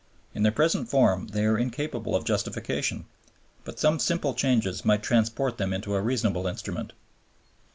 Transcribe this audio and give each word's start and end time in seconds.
In 0.33 0.41
their 0.41 0.51
present 0.51 0.89
form 0.89 1.27
they 1.27 1.45
are 1.45 1.59
incapable 1.59 2.15
of 2.15 2.25
justification; 2.25 3.05
but 3.63 3.77
some 3.77 3.99
simple 3.99 4.33
changes 4.33 4.83
might 4.83 5.03
transform 5.03 5.53
them 5.57 5.73
into 5.73 5.93
a 5.93 6.01
reasonable 6.01 6.47
instrument. 6.47 6.93